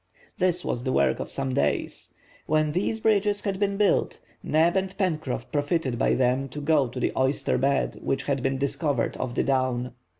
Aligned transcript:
This 0.39 0.65
was 0.65 0.83
the 0.83 0.91
work 0.91 1.19
of 1.19 1.29
some 1.29 1.53
days. 1.53 2.11
When 2.47 2.71
these 2.71 2.99
bridges 3.01 3.41
had 3.41 3.59
been 3.59 3.77
built, 3.77 4.19
Neb 4.41 4.75
and 4.75 4.97
Pencroff 4.97 5.51
profited 5.51 5.99
by 5.99 6.15
them 6.15 6.49
to 6.49 6.59
go 6.59 6.87
to 6.87 6.99
the 6.99 7.13
oyster 7.15 7.59
bed 7.59 7.99
which 8.01 8.23
had 8.23 8.41
been 8.41 8.57
discovered 8.57 9.15
off 9.17 9.35
the 9.35 9.43
down. 9.43 9.93